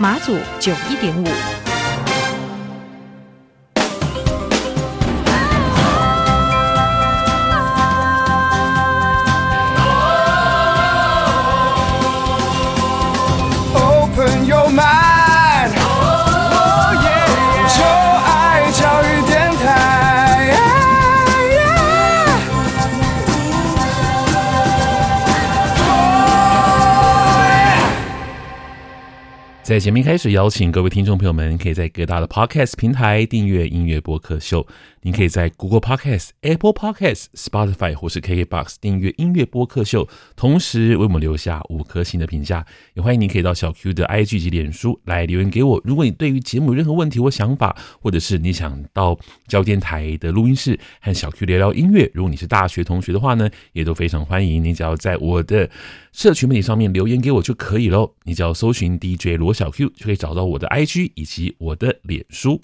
[0.00, 1.57] 马祖九一点五。
[29.68, 34.66] 在节目开始，邀请各位听众朋友们，可以在各大的 Podcast 平台订阅音乐播客秀。
[35.02, 42.64] 您可以在 Google Podcast、Apple Podcast、Spotify 或是 KKBox 订阅音乐播客秀，同时为我们留下五颗星的评价。
[42.94, 45.80] 也欢迎您可以到小 Q 的 IG 及脸书来留言给我。
[45.84, 54.64] 如果你对于节目有任何问题或想法，或者是你想到教电台的录音室和小 Q 聊聊音乐，如果你是大学同学的话呢，也都非常欢迎。
[54.64, 55.68] 你只要在我的
[56.12, 58.14] 社群媒体上面留言给我就可以喽。
[58.24, 62.58] 你只要搜寻 DJ 罗小 Q 就可以找到我的 IG 以及我的脸书。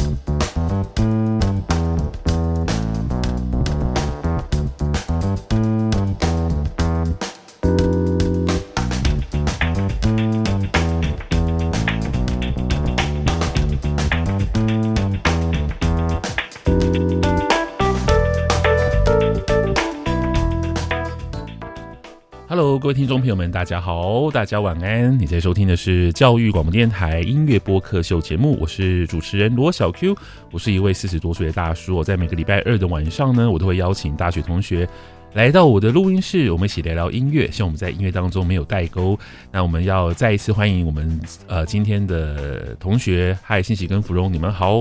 [22.57, 25.19] Hello，各位听众朋友们，大家好，大家晚安。
[25.19, 30.15] 你在收听的是教育广播电台音乐播客秀节目，我是主持人罗小 Q。
[30.53, 31.97] 我是一位四十多岁的大叔。
[31.97, 34.89] 我在每个礼拜二的晚上呢，我都会邀请大学同学
[35.33, 37.51] 来到我的录音室，我们一起聊聊音乐。
[37.51, 39.19] 希望我们在音乐当中没有代沟。
[39.51, 44.81] 那我们要再一次欢迎我们呃今天的同学，嗨，欣喜跟芙蓉，你们好。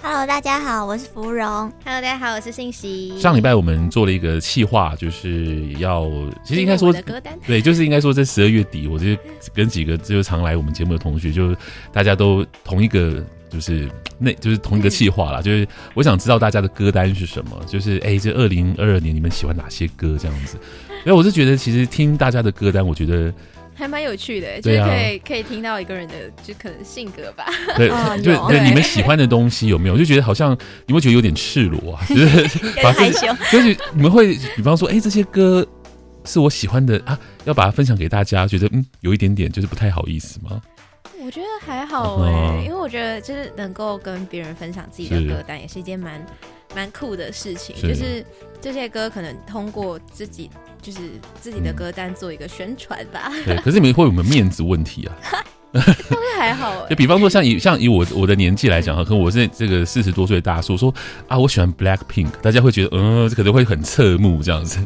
[0.00, 1.44] Hello，大家好，我是芙蓉。
[1.84, 3.18] Hello，大家好，我是信息。
[3.18, 6.08] 上礼拜我们做了一个企划，就是要
[6.44, 9.06] 其实应该说歌单对，就是应该说在十二月底，我就
[9.52, 11.54] 跟几个就常来我们节目的同学，就
[11.92, 13.88] 大家都同一个就是
[14.18, 20.56] 那就是同一个企划啦，就是我想知道大家的歌单是什么，就是哎，这二零二二年你们喜欢哪些歌这样子？
[21.02, 23.32] 所以我是觉得其实听大家的歌单，我觉得。
[23.78, 27.46] 还蛮有趣的，就是可以可以听到一个人的就可能性格吧。
[27.76, 27.88] 对，
[28.20, 29.96] 就对你们喜欢的东西有没有？
[29.96, 32.26] 就觉得好像你会觉得有点赤裸啊，就是
[32.82, 33.26] 害羞。
[33.52, 35.64] 就是 你们会比方说，哎，这些歌
[36.24, 40.60] 是我喜欢的啊，要把它分享给大家，觉得嗯，有一点点就是不太好意思吗？
[41.28, 46.24] 我觉得还好哎，因为我觉得就是能够跟别人分享自己的歌单，也是一件蛮
[46.74, 47.76] 蛮酷的事情。
[47.82, 48.24] 就是
[48.62, 50.50] 这些歌可能通过自己。
[50.80, 51.00] 就是
[51.40, 53.44] 自己的歌单做一个宣传吧、嗯。
[53.44, 55.18] 对，可是你们会有没有面子问题啊？
[56.38, 56.86] 还好。
[56.88, 60.94] 就比方说，像以像以我我的年纪来讲哈，可能我是这个四十多岁的大叔，说
[61.26, 64.80] 啊，我喜欢 Black Pink，大家会觉得嗯、这，可能会很侧目这样子。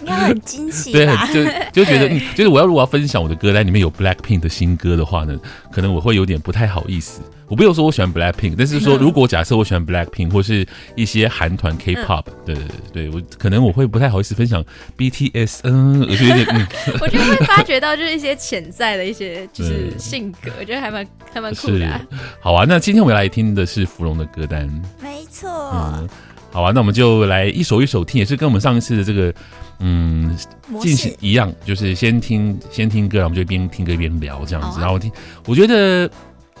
[0.00, 0.92] 应该很惊喜。
[0.92, 5.38] 对，就就觉得，嗯，就是我要如果要分享我的歌单里面有 Black Pink 的新歌的话呢，
[5.70, 7.20] 可能我会有点不太好意思。
[7.48, 14.62] 我不用说我喜欢 Black Pink，但是说如果假设我喜欢 Black Pink 或是一些韩团 K-pop，对对对，我可能我会不太好意思分享
[14.98, 16.68] BTS，嗯，我觉得有点，
[17.00, 22.00] 我觉得会发觉到就是一些潜在的一些就是性格，我觉得还蛮还蛮酷的啊。
[22.38, 24.68] 好啊，那今天我们来听的是芙蓉的歌单，
[25.02, 25.48] 没错。
[25.72, 26.08] 嗯，
[26.52, 29.32] 好啊，那我们就来一首一首听，也是跟我们上一次的这个
[29.80, 30.36] 嗯
[30.80, 35.10] 进行一样，就是先听先听歌，然后我们就一边听歌一边聊这样子，然后听，
[35.46, 36.10] 我觉得。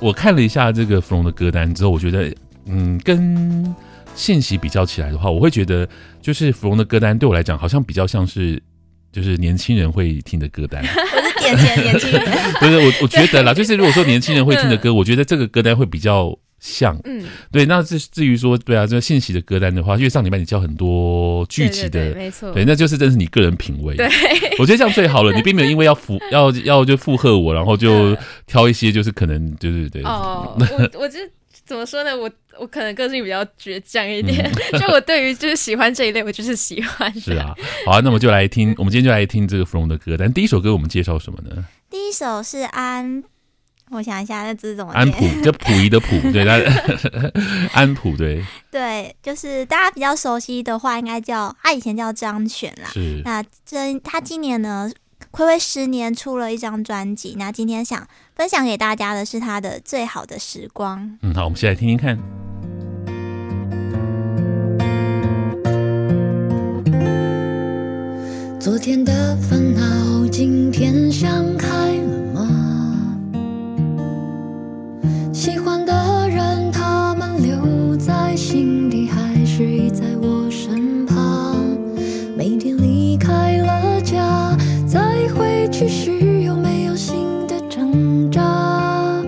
[0.00, 2.32] 我看了一下这个芙蓉的歌单之后，我觉得，
[2.66, 3.74] 嗯，跟
[4.14, 5.88] 信息比较起来的话，我会觉得，
[6.22, 8.62] 就是芙蓉的歌单对我来讲，好像比较像是，
[9.12, 10.82] 就是年轻人会听的歌单。
[10.86, 12.22] 我是典型的年轻人。
[12.60, 16.38] 不是我，我觉得啦，就是如果说年轻人会听的歌， 我觉得这个歌单会比较。
[16.60, 24.08] 像，嗯，对，那至至于说，对啊，这个信息的歌单的话，因为上礼拜你教很多具体的，对，对，对，没错，对，那就是真是你个人品味，对，
[24.58, 28.16] 我觉得这样最好了，你并没有因为要附 要要就附和我，然后就
[28.46, 31.18] 挑一些就是可能就是对，哦， 我我就
[31.64, 32.28] 怎么说呢，我
[32.58, 37.54] 我可能个性比较倔强一点，嗯、 就我对于就是喜欢这一类，我就是喜欢，是啊，
[37.86, 41.64] 好啊，那我们就来听，我们今天就来听这个芙蓉的歌单，第一首歌我们介绍什么呢？
[41.88, 43.22] 第一首是安。
[43.90, 44.92] 我想一下，那字怎么？
[44.92, 46.58] 安普，就溥仪的溥，对，他
[47.72, 52.88] 安普，对， 对，就是大家比较熟悉的话，应该叫他以前叫张悬啦。
[52.92, 53.22] 是。
[53.24, 54.90] 那这他今年呢，
[55.32, 57.36] 暌违十年出了一张专辑。
[57.38, 61.00] 那今天想分享给大家的是他的《最好的时光》。
[61.22, 62.18] 嗯，好，我们先来听听看。
[68.60, 71.66] 昨天的烦恼，今天想开
[77.98, 81.56] 在心底，还是已在我身旁？
[82.36, 84.56] 每天离开了家，
[84.86, 87.16] 再回去时，有没有新
[87.48, 89.20] 的挣扎？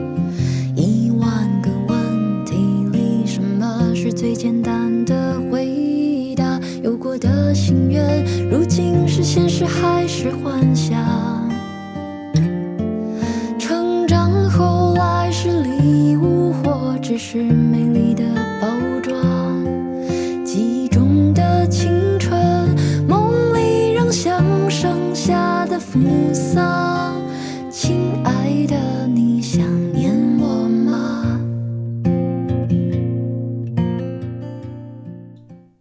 [0.77, 2.55] 一万个问题
[2.93, 6.61] 里，什么是最简单的回答？
[6.85, 11.40] 有过的心愿，如今是现实还是幻想？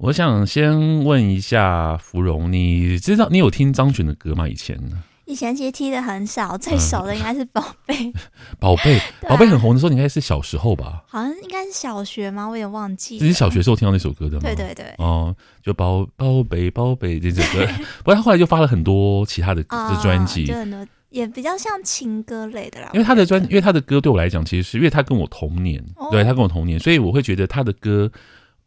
[0.09, 4.50] 我想先问一下芙蓉，你知道你有听张悬的歌吗？
[4.50, 5.03] 以前呢？
[5.27, 8.11] 以前其实听的很少，最熟的应该是宝贝。
[8.59, 11.03] 宝贝， 宝贝很红的时候，你应该是小时候吧？
[11.07, 12.47] 好像应该是小学吗？
[12.47, 13.19] 我有点忘记。
[13.21, 14.41] 你是小学时候听到那首歌的吗？
[14.41, 14.85] 对对对。
[14.97, 17.67] 哦，就宝宝贝宝贝这首歌，
[18.00, 22.89] 不过他后来就发了很多其他的的专辑，就很多也比较像情歌类的啦。
[22.94, 28.11] 因为他的专，因为他的歌对我来讲，其实是因为他跟我同年，对他跟我同年，所以我会觉得他的歌，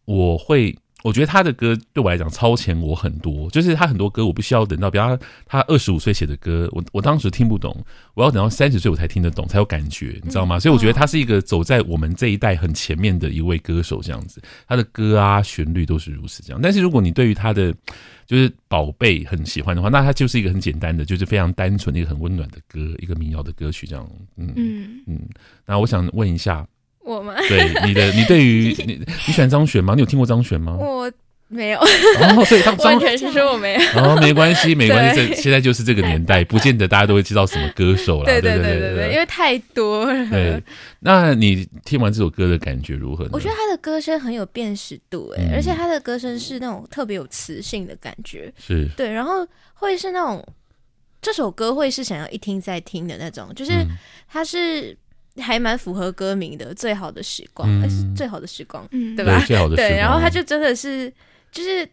[0.05, 0.79] 我会。
[1.03, 7.77] 我觉得他的歌对我来讲超前我很多，就是他很多歌我不需要等到，比方他二十五岁写的歌，我我当时听不懂，
[8.15, 10.61] 我要等到三十岁我才听得懂，才有感觉，你知道吗？
[10.61, 16.61] 所以我觉得他是一个走在我们这一代很前面的一位歌手，这样子，他的歌啊旋律都是如此这样。
[16.63, 17.75] 但是如果你对于他的
[18.27, 24.09] 就是宝贝很喜欢的话，那他就是一个很简单的，就是非常单纯的一个很温暖的歌，一个民谣的歌曲这样。
[24.37, 25.21] 嗯嗯嗯。
[25.67, 26.67] 那我想问一下。
[27.05, 27.35] 我吗？
[27.49, 29.95] 对你的，你对于 你你喜欢张悬吗？
[29.95, 30.77] 你有听过张悬吗？
[30.79, 31.11] 我
[31.49, 31.79] 没有。
[31.79, 33.81] 哦，所以他 完全是说我没有。
[33.97, 35.29] 哦，没关系， 没关系。
[35.29, 38.25] 这现在就是这个年代，不见得大家都会知道什么歌手了。
[38.25, 40.31] 对对对对对，因为太多了。
[40.31, 40.63] 对，
[41.01, 43.31] 那你听完这首歌的感觉如何呢？
[43.33, 48.51] 我觉得他的歌声很有辨识度，哎，而且他的歌声是那种特别有磁性的感觉。
[48.59, 48.89] 是。
[48.97, 50.43] 对，然后会是那种
[51.21, 53.73] 这首歌会是想要一听再听的那种，就是
[54.27, 54.97] 他是。
[55.41, 59.39] 还蛮符合歌名的，最好的时光，还、嗯、是最好的时光，嗯，对吧？
[59.39, 59.89] 对，最好的时光。
[59.89, 61.11] 对，然后他就真的是，
[61.51, 61.89] 就是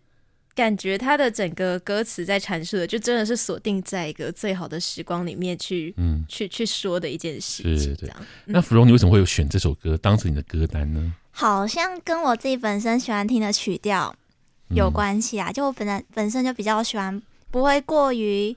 [0.53, 7.95] 感觉他的整个歌词在阐述的，就真的是锁定在一个最好的时光里面去，嗯，去去说的一件事情。
[7.95, 8.15] 这样。
[8.45, 11.13] 那芙蓉，你为什么会有选这首歌当成你的歌单呢？
[11.31, 14.13] 好像跟我自己本身喜欢听的曲调
[14.69, 15.49] 有关系啊。
[15.49, 18.53] 嗯、就我本来本身就比较喜欢，不会过于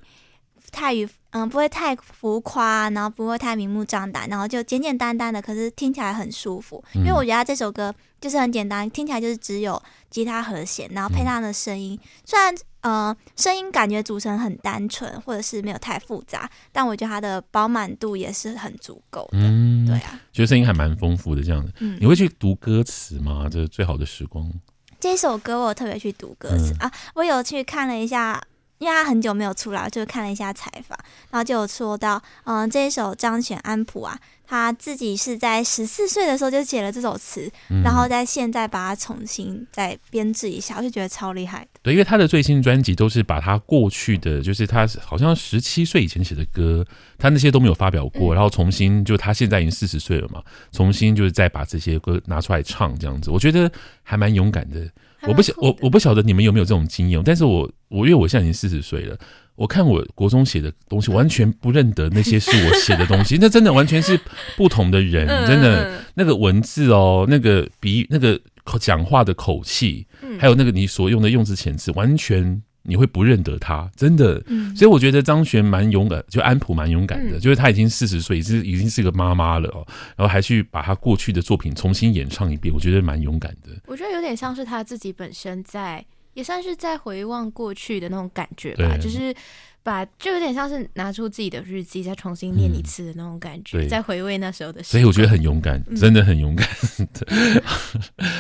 [0.73, 1.09] 太于。
[1.33, 6.83] 嗯，不会太浮夸，然后不会太明目张胆，然后就简简单单的，可是听起来很舒服。
[6.95, 19.39] 因为我觉得他这首歌就是很简单，听起来就是只有吉他和弦，然后配上的声音，虽然呃声音感觉组成很单纯，或者是没有太复杂，但我觉得它的饱满度也是很足够的。
[19.39, 21.73] 嗯，对啊，觉得声音还蛮丰富的这样子。
[21.79, 23.49] 嗯，你会去读歌词吗？
[23.51, 24.53] 这最好的时光
[25.01, 28.39] 这首歌，我特别去读歌词、嗯、啊，我有去看了一下。
[28.83, 30.99] 因为他很久没有出来，就看了一下采访，
[31.31, 41.69] 然后就有说到，嗯，这一首张悬安谱啊，他自己是在十四岁的时候就写了这首词，嗯、然后在现在把它重新再编制一下，我就觉得超厉害的。
[41.81, 46.85] 对，因为他的最新专辑都是把他过去的，就是他好像十七岁以前写的歌，
[47.19, 53.71] 他那些都没有发表过，嗯、然后重新就他现在已经四十岁了嘛，重新就是再把这些歌拿出来唱这样子，我觉得
[54.03, 54.91] 还蛮勇敢的。
[55.27, 59.17] 我不晓我我不晓得你们有没有这种经验，但是我我因为我现在已经四十岁了，
[59.55, 64.19] 我看我国中写的东西，完全不认得那些是我写的东西， 那真的完全是
[64.57, 68.41] 不同的人， 真的那个文字哦，那个笔那个
[68.81, 70.07] 讲话的口气，
[70.39, 72.63] 还有那个你所用的用字遣词，完全。
[72.83, 79.87] 你会不认得他，真的，嗯、所以我觉得张璇蛮勇敢，就安普蛮勇敢的，嗯、就是他已经四十岁，已经已经是个妈妈了哦，
[80.17, 83.71] 然后还去把他过去的作品重新演唱一遍，我觉得蛮勇敢的。
[83.87, 89.35] 我觉得有点像是他自己本身在，也算是在回望过去的那种感觉吧，就是。
[89.85, 94.91] 把就有点像是拿出自己的日记，再重新念一次的那种感觉，再、嗯、回味那时候的事。
[94.93, 96.65] 所以我觉得很勇敢，真的很勇敢。
[97.27, 97.61] 嗯、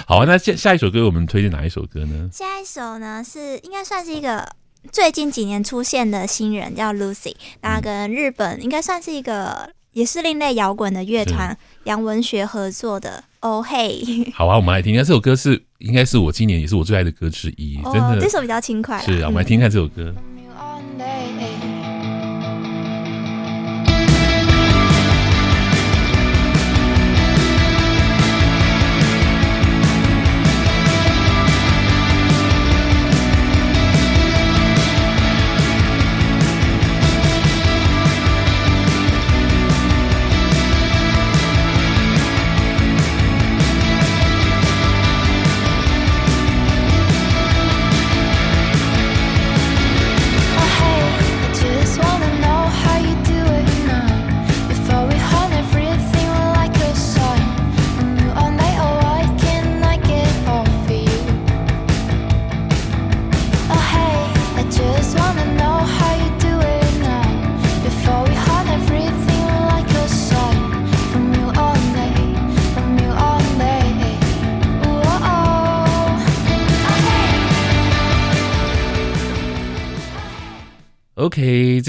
[0.06, 2.30] 好啊，那下下一首歌我们推荐哪一首歌呢？
[2.32, 4.49] 下一首呢是应该算是一个
[4.92, 13.25] 最近几年出现的新人，叫 Lucy，那跟日本应该算是一个也是另类摇滚的乐团杨文学合作的。
[13.42, 14.00] 哦嘿，
[14.34, 15.02] 好啊，我们来听一下。
[15.02, 18.00] 这首歌是应该是我今年也是我最爱的歌之一，真的。
[18.00, 19.00] 哦、这首比较轻快。
[19.02, 20.14] 是啊，我们来听一下这首歌。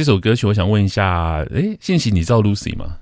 [0.03, 2.97] 这首歌曲我想问一下，哎，信息你知道 Lucy 吗？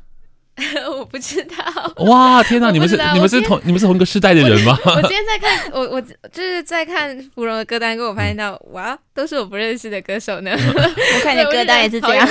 [1.00, 2.06] 我不知道。
[2.06, 2.70] 哇，天哪！
[2.70, 4.78] 你们是你们是同你们是同一个世代的人吗？
[4.86, 10.52] 我今天在看，我我就是在看芙蓉的歌单，跟我发现到，哇，都是我不认识的歌手呢。
[10.54, 12.28] 我看你歌单也是这样。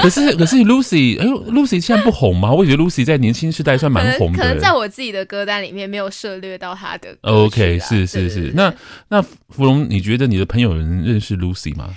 [0.00, 2.50] 可是可是 Lucy，哎，Lucy 现在不红吗？
[2.50, 4.38] 我觉得 Lucy 在年轻时代算蛮红的。
[4.38, 7.14] 可能在我自己的歌单里面没有涉猎到她的。
[7.20, 8.52] OK，是是是。
[8.54, 8.72] 那
[9.08, 11.90] 那芙蓉，你觉得你的朋友有人认识 Lucy 吗？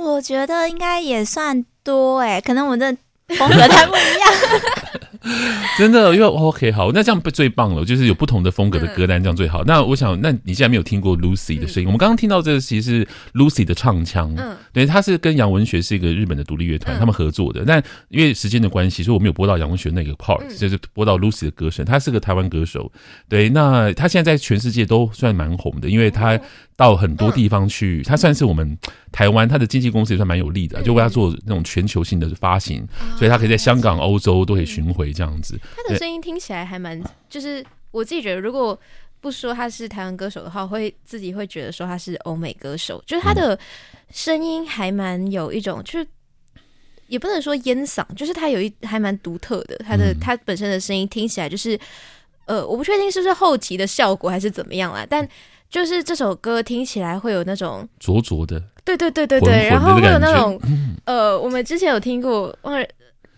[0.00, 2.96] 我觉得应该也算多哎，可能我的
[3.28, 4.30] 风格太不一样。
[5.76, 9.62] 真的，因为 OK 好，那这样最棒了，就是有不同的风格的歌单，这样最好。
[9.62, 11.86] 嗯、那我想，那你现在没有听过 Lucy 的声音？
[11.86, 17.62] 嗯、我们刚刚听到这个其实是 Lucy 的唱腔，嗯，对，他是跟杨文学是一个日本的独立乐团，嗯、他们合作的。
[17.66, 21.84] 但因为时间的关系，所以我没有播到杨文学那个 part，、嗯、就是播到 Lucy 的歌声。
[21.84, 22.90] 他是个台湾歌手，
[23.28, 26.40] 对，那他现在在全世界都算蛮红的，因为他
[26.80, 28.78] 到很多地方去，嗯、他算是我们
[29.12, 35.60] 台湾他的经纪公司也算蛮有力的，嗯、就为他做那种全球性的发行，嗯、所以他可以在香港、欧洲都可以巡回这样子。
[35.76, 38.78] 他的声音听起来还蛮，就是我自己觉得，如果
[39.20, 43.02] 不说他是台湾歌手的话，会自己会觉得说他是欧美歌手。
[43.06, 43.58] 就是他的
[44.10, 46.06] 声音还蛮有一种，就是
[47.08, 49.76] 也不能说烟嗓，就是他有一还蛮独特的。
[49.84, 51.78] 他的他本身的声音听起来就是，
[52.46, 55.28] 呃，我不确定是不是后期的效果还是怎么样啦，但
[55.70, 60.60] 就是这首歌听起来会有那种灼灼的，对对对对对，然后会有那种，
[61.04, 62.86] 呃，我们之前有听过忘了。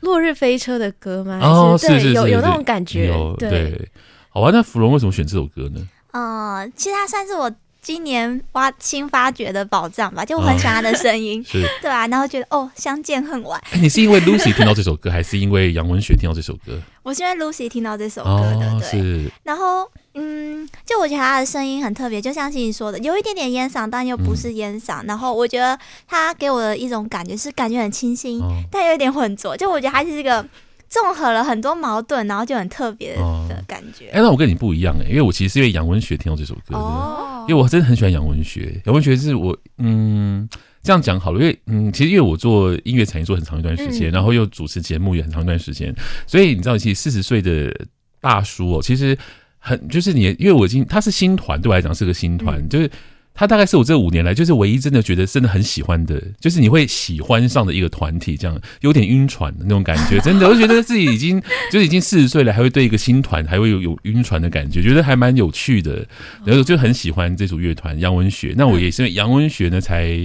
[0.00, 1.38] 落日飞车的歌吗？
[1.40, 3.14] 哦，是是是，有有那种感觉。
[3.38, 3.88] 对，
[4.30, 5.88] 好吧，那芙蓉为什么选这首歌呢？
[6.10, 7.48] 呃，其实它算是我
[7.82, 13.60] 今年挖新发掘的宝藏吧，就我很喜欢他的声音， 是，对啊，然后觉得哦，相见恨晚。
[13.80, 16.80] 你是因为 Lucy 听到这首歌，还是因为杨文学听到这首歌？
[17.02, 19.28] 我是因为 Lucy 听到这首歌的，对。
[19.42, 25.04] 然后，嗯，就我觉得他的声音很特别，就像你说的，有一点点烟嗓，但又不是烟嗓。
[25.04, 29.56] 然后，我觉得他给我的一种感觉是感觉很清新，但有一点浑浊。
[29.56, 30.46] 就我觉得他是这个
[30.92, 34.10] 综合了很多矛盾，然后就很特别的感觉。
[34.10, 38.78] 哎，那我跟你不一样哎，因为我其实是因为杨文学听到这首歌的，因为我真的很喜欢杨文学。
[38.84, 40.48] 杨文学是我，嗯。
[40.84, 45.94] 这样讲好了，因为嗯，其实因为我做音乐产业做很长一段时间，嗯、然后又主持节目也很长一段时间，
[46.26, 47.72] 所以你知道，其实四十岁的
[48.20, 49.16] 大叔哦，其实
[49.58, 52.90] 很就是你，因为我已经他是新团，对我来讲是个新团，嗯、就是
[53.34, 61.40] 他大概是我这五年来就是唯一真的觉得真的很喜欢的，就是你会喜欢上的一个团体，这样有点晕船的那种感觉，真的，我觉得自己已经
[61.72, 66.06] 就是已经四十岁了，还会对一个新团还会有有晕船的感觉，觉得还蛮有趣的，
[66.44, 70.18] 然后就很喜欢这组乐团杨文学，那我也是因为杨文学呢才。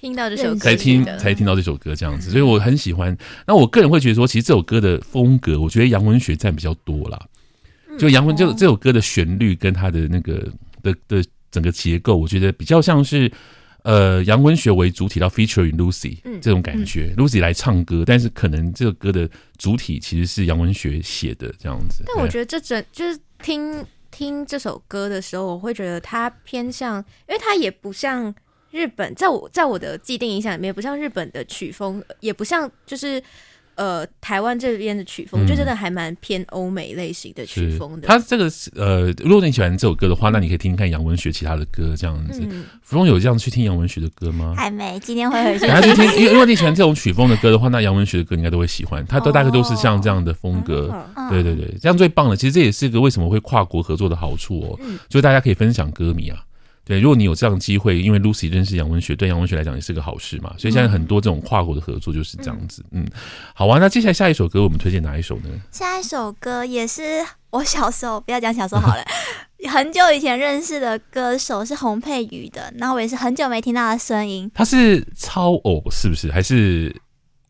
[0.00, 3.18] 听到这首歌才听才听到这首歌这样子，所以我很喜欢。
[3.44, 7.18] 那我个人会觉得说，其实这首歌的风格，我觉得杨文学占比较多啦。
[7.98, 10.46] 就杨文就这首歌的旋律跟他的那个
[10.84, 13.30] 的的整个结构，我觉得比较像是
[13.82, 22.04] 呃杨文学为主体到 featuring Lucy 这种感觉，Lucy 来唱歌，但是可能这个歌的主体其实是杨文学写的这样子。
[22.06, 28.34] 但我觉得这整就是听听这首歌的时候，我会觉得它偏向，因为它也不像。
[28.70, 33.20] 日本在我在我的既定印象里面，不像日本的曲风，也不像就是
[33.78, 38.06] 呃台湾这边的曲风，嗯、就真的还蛮偏欧美类型的曲风的。
[38.06, 42.42] 他这个呃，如果你喜欢这首歌的话，那你可以听听看杨文学其他的歌这样子。
[42.82, 44.54] 芙蓉、嗯、有这样去听杨文学的歌吗？
[44.56, 45.82] 还没，今天会回去听。
[45.82, 49.06] 去听，因为如果你喜欢这种曲风的歌的话，那杨文学的歌应该都会喜欢。
[49.06, 50.88] 他都大概都是像这样的风格。
[51.14, 52.36] 哦、对对对，这样最棒了。
[52.36, 56.42] 其实这也是一个为什么会跨国合作的好处哦，嗯、就大家可以分享歌迷啊。
[56.88, 60.54] 对，如果你有这样的机会，因为 Lucy 认识杨文学，对杨文学来讲也是个好事嘛。
[60.56, 62.82] 所以现在很多这种跨国的合作就是这样子。
[62.92, 63.08] 嗯，嗯，
[63.54, 63.78] 好啊。
[63.78, 65.50] 那接下来下一首歌，我们推荐哪一首呢？
[65.70, 69.04] 下一首歌也是我小时候，不要讲小时候好了，
[69.70, 72.72] 很久以前认识的歌手是洪佩瑜的。
[72.76, 74.50] 那我也是很久没听到他的声音。
[74.54, 76.32] 他是超偶是不是？
[76.32, 76.94] 还是？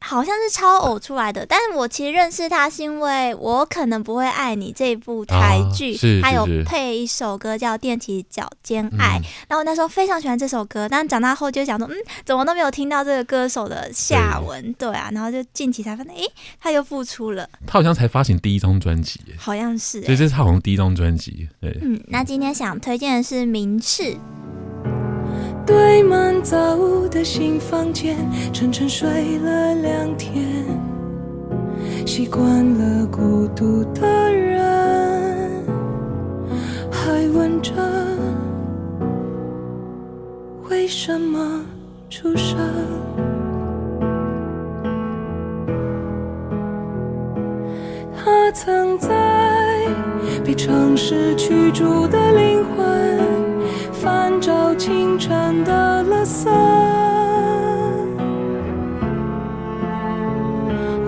[0.01, 16.25] 好像是超偶出来的，但是我其实认识他是因为我可能不会爱你这部台剧，他、啊、有配一首歌叫《踮起脚尖爱》，嗯、然后我那时候非常喜欢这首歌，但长大后就想说，嗯，怎么都没有听到这个歌手的下文，对，对啊，然后就近期才发现，诶，
[16.61, 24.17] 他又复出了，他好像才发行第一张专辑，好像是，所以这是他好像第一张专辑，对，嗯，那今天想推荐的是明赤。
[25.69, 26.57] 堆满早
[27.11, 28.17] 的新房间，
[28.55, 30.65] 沉沉睡了两天，
[32.07, 32.43] 习惯
[32.79, 35.63] 了孤独的人，
[36.91, 37.75] 还问着
[40.71, 41.63] 为什么
[42.09, 42.57] 出生。
[48.17, 49.87] 他曾在
[50.43, 53.38] 被城市驱逐的灵魂。
[54.09, 56.49] 翻找清晨的乐色，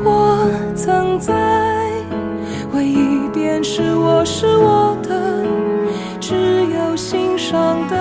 [0.04, 1.32] 我曾在
[2.70, 5.42] 回忆边，是我是我的，
[6.20, 6.34] 只
[6.66, 7.99] 有心上的。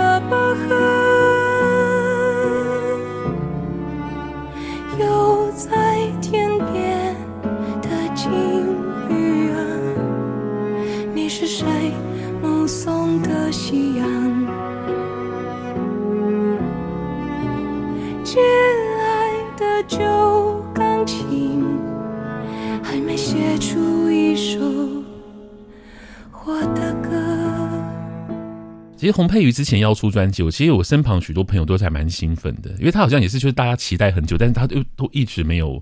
[29.10, 35.78] 实洪佩瑜之前要出专辑，我其实我身旁许多朋友都还蛮兴奋的，因为他好像也是就是大家期待很久，但是他又都一直没有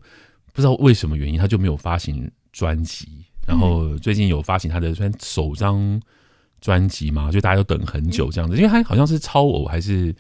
[0.53, 3.07] 不知道为什么原因，他就没有发行专辑。
[3.45, 6.01] 然后最近有发行他的算首张
[6.61, 10.15] 专辑嘛，就大家都等很久这样子，因为他好像是超偶还是。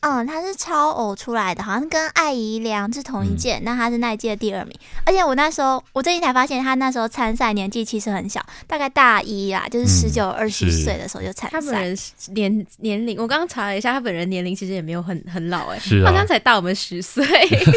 [0.00, 4.74] 嗯，他是超偶出来的，好像跟艾怡良是同一届，那、嗯、他是那一届的第二名。
[5.04, 11.60] 而且我那时候，我最近才发现，他那时候参赛年纪其实很小，大概大一啦，就是十九二十岁的时候就参赛。
[11.60, 11.98] 他本人
[12.28, 17.24] 年年龄，我刚刚查了一下，他本人年龄其实也没有很很老哎、欸，是啊、好像才大我们十岁，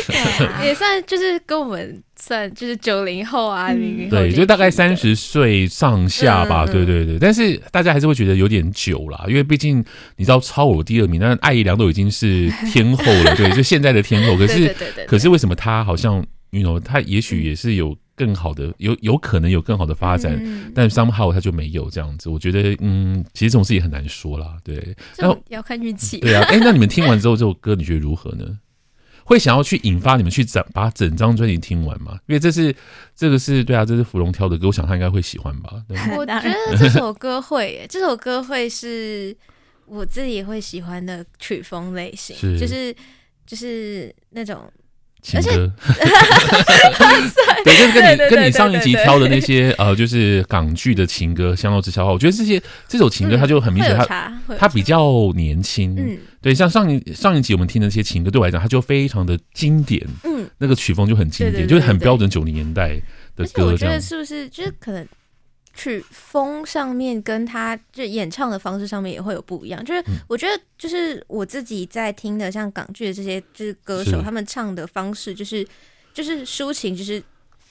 [0.63, 2.01] 也算就是跟我们。
[2.25, 7.19] 算就是九零后啊，零零后对，就大概三十岁上下吧，嗯、对对对。
[7.19, 9.83] 但是大家还是会觉得有点久啦，因为毕竟
[10.15, 14.37] 你知道超我第二名，那艾怡良都已经是天后了， 对，就现在的天后。
[14.37, 22.29] 可是，对对对对对，可是为什么他好像，you know，他也许也是有更好的，有有可能有更好的发展，嗯、但 somehow 他就没有这样子。
[22.29, 24.95] 我觉得，嗯，其实这种事也很难说啦，对。
[25.17, 26.19] 然后要看运气。
[26.19, 28.45] 对啊，哎、欸，那你们听完之后，这首歌你觉得如何呢？
[29.23, 32.17] 会想要去引发你们去整把整张专辑听完吗？
[32.27, 32.75] 因为这是
[33.15, 35.71] 这个是对啊，这是芙蓉挑的歌，我想他应该会喜欢吧。
[36.17, 39.35] 我觉得这首歌会耶， 这首歌会是
[39.85, 42.95] 我自己也会喜欢的曲风类型，是就是
[43.45, 44.71] 就是那种。
[45.25, 45.71] 情歌，
[47.63, 63.01] 对，就是跟你跟你上一集挑的那些呃，就是港剧的情歌相较之下我觉得这些这首情歌它就很明显，它它比较年轻，嗯，对，像上一上一集我们听的那些情歌，对我来讲，它就非常的经典，嗯，那个曲风就很经典，就是很标准九零年代
[63.35, 65.07] 的歌，我觉得是不是就是可能。
[65.75, 75.67] 曲风上面跟他就演唱的方式上面也会有不一样，就是我觉得就是我自己在听的，像港剧的这些就是歌手，他们唱的方式就是
[76.13, 77.19] 就是抒情，就是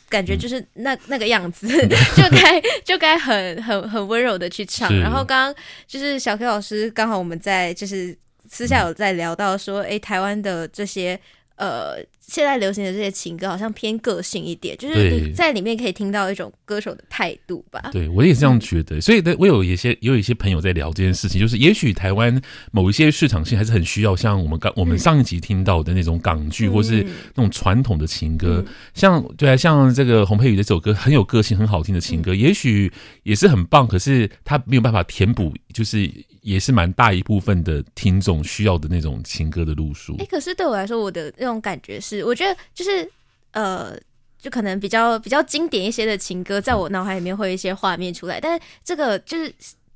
[0.08, 1.68] 感觉就是那那个样子，
[2.16, 4.92] 就该就该很很很温柔的去唱。
[4.98, 8.18] 然后刚刚就是小 K 老师，刚好我们在就是
[8.52, 11.18] 私下有在聊到说，哎，台湾的这些。
[11.56, 17.90] 呃，现在流行的这些情歌好像偏个性一点，就是你在里面可以听到一种歌手的态度吧。
[17.92, 27.02] 对，我也是这样觉得，所以呢，我有一些也有一些朋友在聊这件事情，就是也许台湾某一些市场性还是很需要像我们刚我们上一集听到的那种港剧，或是
[27.34, 32.90] 那种传统的情歌，嗯、像对啊，像这个洪佩瑜的这首歌很有个性、很好听的情歌，嗯、也许
[33.24, 36.10] 也是很棒，可是他没有办法填补，就是。
[36.42, 40.16] 也是蛮大一部分的听众需要的那种情歌的路数。
[40.18, 43.08] 哎，可是对我来说，我的那种感觉是，我觉得就是
[43.52, 43.96] 呃，
[44.38, 48.40] 就可能比较比较经典一些的情歌，在我脑海里面会有一些画面出来。
[48.40, 49.54] 但是这个就是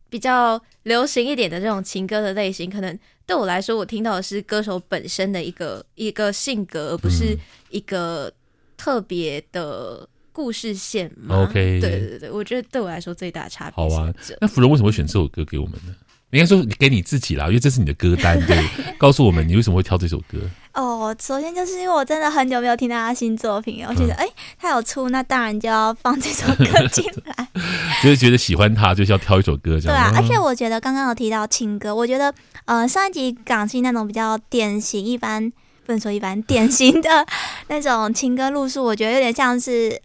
[0.08, 7.36] 比较流行一点的这种情歌的类型，可能对我来说，我听到的是歌手本身的一个一个性格，而不是
[7.70, 8.32] 一个
[8.76, 11.42] 特别的故事线嘛。
[11.42, 13.74] OK，对对对，我觉得对我来说最大的差别。
[13.74, 15.94] 好啊，那芙蓉为什么会选这首歌给我们呢？
[16.30, 18.58] 应该说你给你自己啦，因为这是你的歌单，对，
[18.98, 20.38] 告诉我们你为什么会挑这首歌。
[20.74, 27.48] 哦，首先就是因为我真的很久没有听到他新作品，我觉得哎、嗯欸，他有出，那当然就要放这首歌进来。
[28.02, 29.94] 就是觉得喜欢他，就是要挑一首歌这样。
[29.94, 32.34] 对啊，而且我觉得刚刚有提到情歌，我觉得
[32.66, 35.50] 呃上一集港星那种比较典型，一般
[35.86, 37.26] 不能说一般典型的
[37.68, 40.02] 那种情歌路数，我觉得有点像是。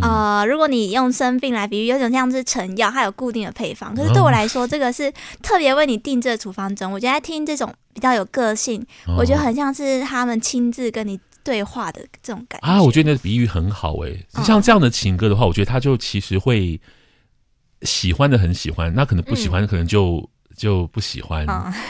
[0.00, 3.94] 呃，如果你用生病来比喻，有点像是成药，它有固定的配方。
[3.94, 6.90] 可是对我来说，这个是特别为你定制的处方针。
[6.90, 8.84] 我觉得听这种比较有个性，
[9.16, 12.82] 我觉得很像是他们亲自跟你对话的这种感觉啊。
[12.82, 16.80] 我觉得你的比喻很好诶，像这样的情歌的话，我觉得他就其实会
[17.82, 20.28] 喜欢的很喜欢，那可能不喜欢的可能就。
[20.56, 21.42] 就不喜欢，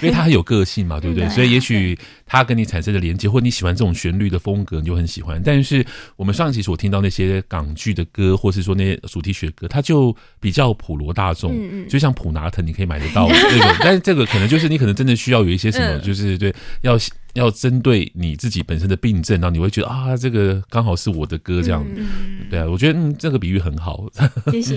[0.02, 1.28] 因为他很有个性嘛， 对不对？
[1.30, 5.40] 所以也许他跟你产生的连接，或你喜欢这种旋律的风格，你就很喜欢。
[5.44, 5.84] 但是
[6.16, 11.54] 我们上一期所听到那些港剧的歌，或是说那些主题曲的歌，它就比较普罗大众，
[11.88, 13.76] 就像普拿藤，你可以买得到那种。
[13.80, 16.98] 但是这个可能就是你可能真的需要有一些什么，就是对要。
[17.36, 21.84] 要针对你自己本身的病症，然后你会觉得啊，这个刚好是我的歌这样。
[21.94, 24.06] 嗯、对啊，我觉得、嗯、这个比喻很好。
[24.50, 24.74] 谢谢。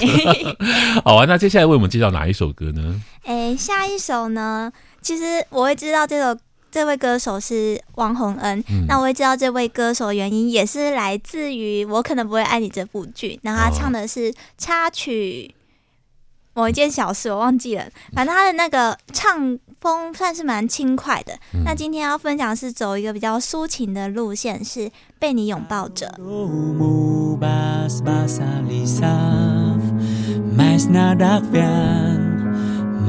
[1.06, 3.02] 好啊，那接下来为我们介绍哪一首歌呢？
[3.50, 4.72] 诶，下一首呢？
[5.02, 8.64] 其实我会知道这首这位歌手是王洪恩。
[8.70, 13.40] 嗯、那我会知道这位歌手的原因，也是来自于《我可能不会爱你》这部剧。
[13.42, 15.56] 然后他唱的是插曲，
[16.54, 17.86] 某一件小事，我忘记了。
[18.14, 21.34] 反正他的那个唱风算是蛮轻快的。
[21.56, 26.14] 嗯、那今天要分享是走一个比较抒情的路线，是被你拥抱着。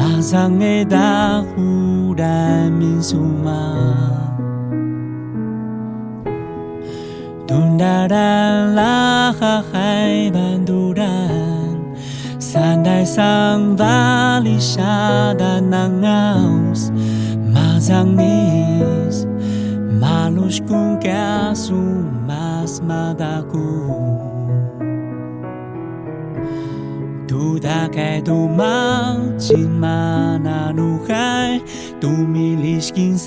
[0.00, 3.76] 马上会到湖南民宿吗？
[7.46, 11.06] 突然的拉黑还蛮突然，
[12.38, 16.48] 三台山巴里沙的南澳
[17.52, 19.26] 马上 miss，
[20.00, 20.66] 马路上
[20.98, 21.74] 车速
[22.26, 23.58] 慢，马达哭。
[27.60, 31.60] 大概都马金马那怒海 cimana nurhat,
[32.00, 33.18] tumili skin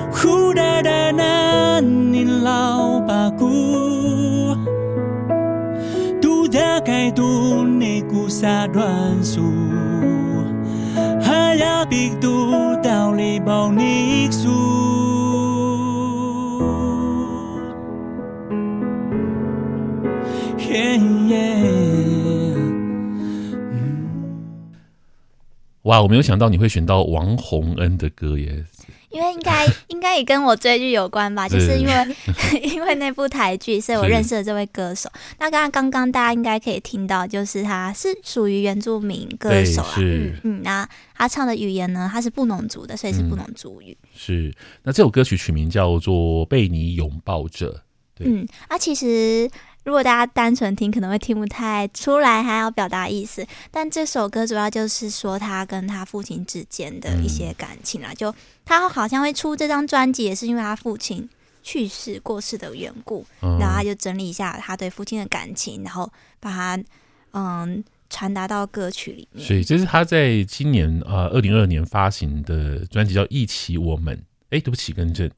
[0.09, 4.55] 呼哒哒那尼老把古，
[6.21, 9.41] 读大概读尼古啥乱书，
[11.21, 14.74] 还要比读道理包尼书。
[25.85, 28.63] 哇，我没有想到你会选到王洪恩的歌耶！
[29.11, 31.93] 因为应该 应该也跟我追剧有关吧，就是因为
[32.61, 35.09] 因为那部台剧，所以我认识了这位歌手。
[35.39, 43.95] 那刚刚刚刚大家应该可以听到，就是他是属于原住民歌手啊，嗯嗯，那他唱的语言呢，他是布农族的，所以是布农族语。
[44.13, 46.13] 是，那这首歌曲取名叫做
[46.45, 47.71] 《被你拥抱着》。
[48.17, 49.49] 对，嗯，啊，其实。
[49.85, 53.45] 如果大家单纯听，可能会听不太出来，他要表达意思。
[53.69, 58.11] 但这首歌主要就是说他跟他父亲之间的一些感情啦。
[58.11, 61.29] 嗯、就他好像会出这张专辑，也是因为他父亲
[61.61, 63.23] 去世过世的缘故。
[63.43, 66.83] 嗯、然后他就整理一下他对父亲的感情，然后把它
[67.33, 69.45] 嗯传达到歌曲里面。
[69.45, 74.17] 所以这是他在今年呃二零二二年发行的专辑，叫《一起我们》。
[74.49, 75.29] 哎，对不起，更正。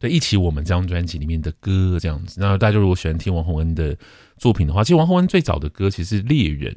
[0.00, 3.96] 对，一起我们这张专辑里面的歌这样子，那大家如果喜欢听王洪恩的
[4.38, 6.74] 作品的话，其实王洪恩最早的歌其实是《猎人》，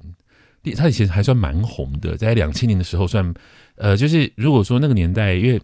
[0.75, 3.33] 他以前还算蛮红的，在两千年的时候算，
[3.77, 5.59] 呃，就是如果说那个年代，因为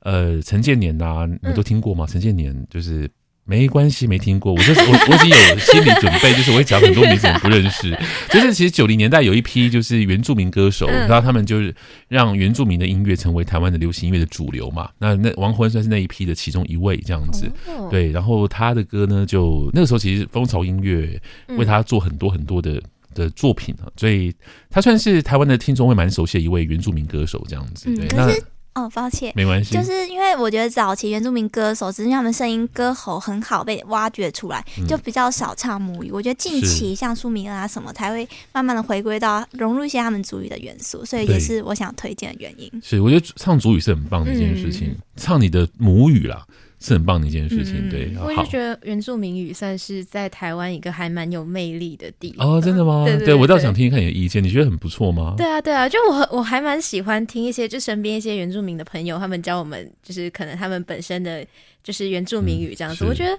[0.00, 2.04] 呃陈建年呐、啊，你都听过吗？
[2.06, 3.08] 陈、嗯、建年就是。
[3.46, 4.52] 没关系，没听过。
[4.52, 7.90] 我就是我，我已经有心理准备， 就是我会讲很多名字不认识。
[8.30, 11.74] 就是其实九零年代有一批就是原住民歌手，然后他们就是
[12.08, 14.88] 让原住民的音乐成为台湾的流行音乐的主流嘛。
[14.98, 17.50] 那那王欢算是那一批的其中一位这样子。
[17.90, 21.20] 对，然后他的歌呢，就那个时候其实风潮音乐
[21.56, 22.82] 为他做很多很多的
[23.14, 24.34] 的作品啊，所以
[24.70, 27.94] 他算是台湾的听众会蛮熟悉的一位原住民歌手这样子。
[27.94, 28.32] 对，那。
[28.74, 36.10] 哦，抱歉，没关系，就是因为我觉得早期原住民歌手，只是他们声音歌喉很好被挖掘出来，嗯、就比较少唱母语。
[36.10, 42.68] 我觉得近期像苏明恩啊什么，才会慢慢的回归到融入一些他们主语的元素，所以也是我想推荐的原因。
[42.82, 46.44] 是，我觉得唱主语是很棒的一件事情，嗯、唱你的母语啦。
[46.84, 48.12] 是很棒的一件事情，对。
[48.22, 52.46] 我就觉得原住民语算是在台湾一个还蛮有魅力的地方。
[52.46, 53.04] 哦，真的吗？
[53.06, 55.34] 对，对，我倒想听听看你的意见，你觉得很不错吗？
[55.38, 61.42] 对啊，对啊，就我我还蛮喜欢听一些，就身边一些原住民的朋友，他们教我们，就是可能他们本身的
[61.82, 63.38] 就是原住民语这样子，嗯、我觉得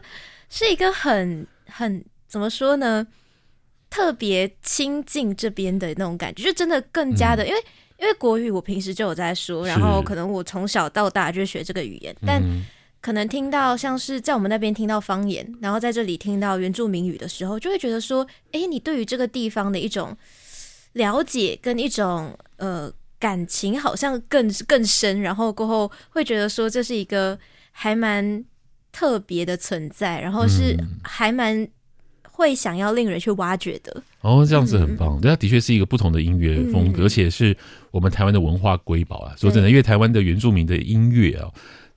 [0.50, 3.06] 是一个很很怎么说呢，
[3.92, 7.60] 特别亲近这边的那种感觉，就真的更加的，嗯、因为
[8.00, 12.42] 因为国语我平时就有在说，然后可能我从小到大就学这个语言，但。
[13.06, 20.18] 嗯可能听到像是在我们那边听到方言，然后在这里听到原住民语的时候，就会觉得说，哎，你对于这个地方的一种
[20.94, 27.38] 了解跟一种呃感情好像更更深，然后过后会觉得说这是一个
[27.70, 28.44] 还蛮
[28.92, 31.68] 特别的存在，然后是还蛮
[32.32, 34.02] 会想要令人去挖掘的。
[34.22, 37.56] 哦，这样子很棒，对，它的确是一个不同的音乐风格，而且是
[37.92, 39.36] 我们台湾的文化瑰宝啊。
[39.38, 41.52] 说真的，因为台湾的原住民的音乐啊。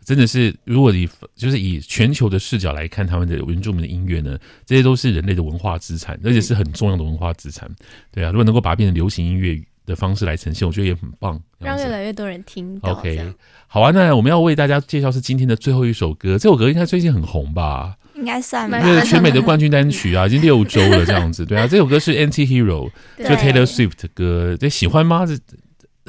[0.09, 7.68] 真的是，如果你就是以全球的视角来看，他们的原住民的音乐呢，这些都是人类的文化资产，而且是很重要的文化资产。
[8.11, 12.92] 对啊，如果能够把它变成流行音乐的方式来呈现，我觉得也很棒，让越来越多人听到。
[12.92, 13.35] OK，
[13.66, 17.94] 好啊，那我们要为大家介绍是今天的最后一首歌，这首歌应该最近很红吧？
[18.14, 21.44] 应该算吧，是全美的冠军单曲啊， 已经六周了这样子。
[21.44, 25.27] 对啊，这首歌是 Anti-Hero，就 Taylor Swift 的歌，这喜欢吗？
[25.27, 25.38] 这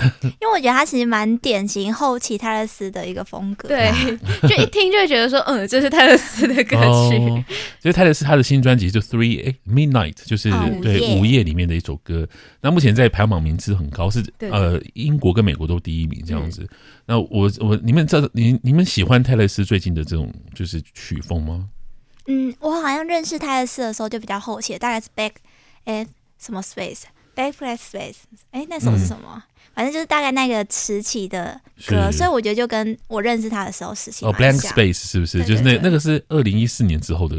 [0.24, 3.92] 因为我觉得他其实蛮典型后期泰勒斯的一个风格，对，
[4.48, 7.18] 就一听就会觉得说，嗯，这是泰勒斯的歌曲。
[7.18, 7.44] 哦、
[7.80, 12.28] 就是泰勒斯他的新专辑就 Three Midnight，就是、哦、对午夜里面的一首歌。
[12.62, 16.62] 那目前在排行榜名次很高，是呃英国跟美国都第一名这样子。
[16.64, 16.70] 嗯、
[17.06, 21.70] 那我我你们这你你们喜欢泰勒斯最近的这种就是曲风吗？
[22.28, 25.32] 嗯，我好像认识泰勒斯的时候就比较后期，大概是 Back
[25.86, 26.08] at
[26.38, 27.04] 什么 Space
[27.40, 28.16] At Space，
[28.52, 29.34] 哎，那首是什么？
[29.36, 35.42] 嗯反正就是大概那个时期的歌，所以我觉得就跟我认识他的时候时期哦，Blank Space 是不是？
[35.46, 37.38] 就是那那个是二零一四年之后的，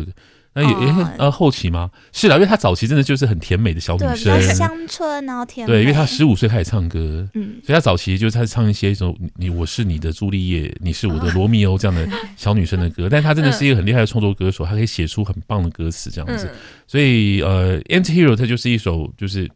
[0.54, 1.90] 那也呃后期吗？
[2.12, 5.74] 是啦，因为他早期真的就是很甜美的小女生，乡村然后甜美。
[5.74, 12.08] 对，因为他十五岁开始唱歌，嗯，所以他早期就是他唱一些什么你我是你的朱丽叶，你是我的罗密欧这样的
[12.38, 16.50] 小女生的歌，但他真的是一个很厉害的创作歌手，他可以写出很棒的歌词这样子。
[16.86, 19.46] 所以呃，Anti-Hero 它就是一首就是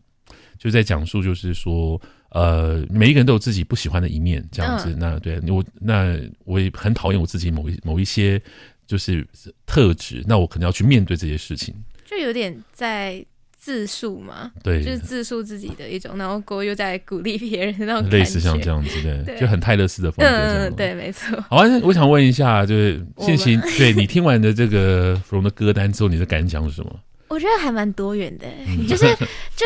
[0.65, 2.01] 就在讲述就是说。
[2.31, 4.91] 呃，每一个人都有自己不喜欢的一面，这样子。
[4.91, 8.43] 嗯、那对我，那我也很讨厌我自己某一某一些
[8.89, 9.25] 就是
[9.65, 11.73] 特质，那我可能要去面对这些事情。
[12.05, 13.25] 就有点在
[13.57, 20.33] 自述嘛，对，就是自述自己的一种，然后过又在鼓励别人那种类似像这样子的，就很泰勒斯的风格。
[20.33, 21.41] 嗯，对，没错。
[21.43, 26.99] 好，我想问一下，就是信息，们对你听完的这个 From 的歌单之后，你的感想是什么？
[27.29, 28.47] 我觉得还蛮多元的，
[28.89, 29.07] 就是
[29.55, 29.65] 就。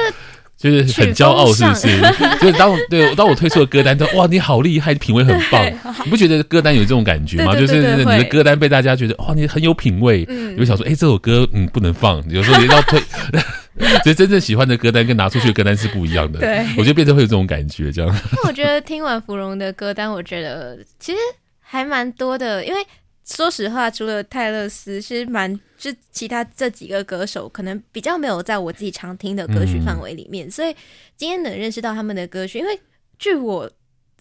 [0.58, 1.86] 就是很骄傲，是不是？
[2.42, 5.64] 就是当我对当我推出的歌单都哇，你好厉害，品味很棒。
[6.04, 7.54] 你不觉得歌单有这种感觉吗？
[7.54, 10.26] 就是你的歌单被大家觉得哇，你很有品味。
[10.28, 12.20] 你会想说，哎，这首歌嗯不能放。
[12.28, 13.00] 有时候你要推，
[14.02, 16.40] 其实真正喜欢的歌单跟拿出去的歌单是不一样的。
[16.40, 18.12] 对，我觉得变成会有这种感觉，这样。
[18.32, 21.18] 那我觉得听完芙蓉的歌单，我觉得其实
[21.60, 22.80] 还蛮多的，因为。
[23.28, 30.74] 说实话，除了泰勒斯，是蛮就其他这几个歌手，可能比较没有在我自己常听的歌曲范围里面，所以
[31.16, 32.80] 今天能认识到他们的歌曲，因为
[33.18, 33.70] 据我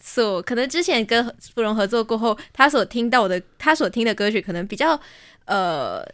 [0.02, 5.00] 所可能之前跟芙蓉合作过后，他所听到的他所听的歌曲，可能比较
[5.46, 6.06] 呃。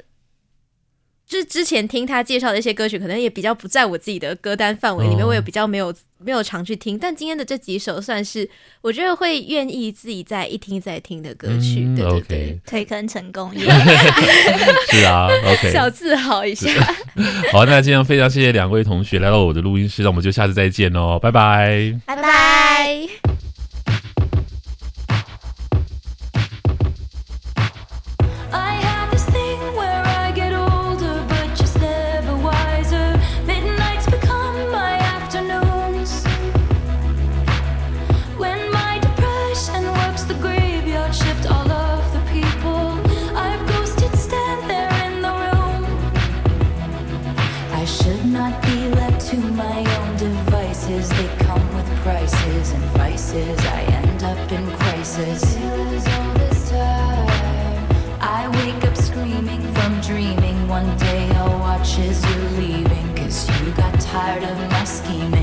[1.34, 6.96] 就是之前听他介绍的一些歌曲，可能也比较不在我自己的歌单范围里面，我也比较没有没有常去听。
[6.96, 8.48] 但今天的这几首算是
[8.82, 13.52] 我觉得会愿意自己再一听再听的歌曲，对对对，推坑成功，
[14.92, 16.70] 是啊，OK，小自豪一下。
[17.52, 23.23] 好，那今天非常谢谢两位同学来到我的录音室，那我们就下次再见喽，拜拜，拜拜。
[64.44, 65.43] of my scheming.